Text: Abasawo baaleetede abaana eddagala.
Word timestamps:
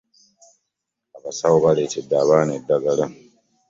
Abasawo 1.17 1.57
baaleetede 1.63 2.15
abaana 2.23 2.51
eddagala. 2.59 3.05